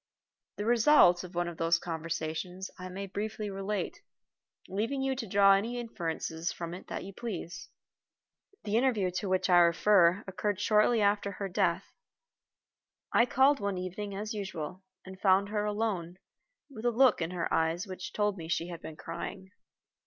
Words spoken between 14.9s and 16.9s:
and found her alone, with a